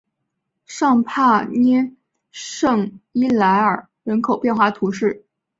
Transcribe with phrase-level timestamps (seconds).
[0.65, 1.91] 尚帕涅
[2.31, 5.23] 圣伊莱尔人口变化图示